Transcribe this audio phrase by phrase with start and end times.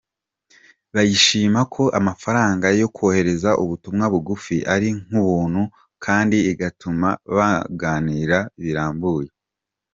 [0.93, 5.61] Bayishima ko amafaranga yo kohereza ubutumwa bugufi ari nk’ubuntu,
[6.05, 9.29] kandi igatuma baganira birambuye.